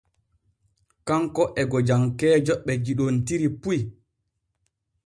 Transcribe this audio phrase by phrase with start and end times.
[1.07, 3.79] Kanko e gojankeeje ɓe yiɗontiri puy.